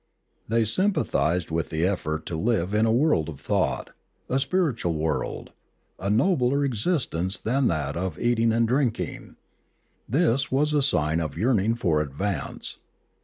[0.47, 3.91] They sympathised with the effort to live in a world of thought,
[4.29, 5.51] a spiritual world,
[5.99, 9.35] a nobler existence than that of eating and drinking;
[10.09, 12.79] this was a sign of a yearning for advance.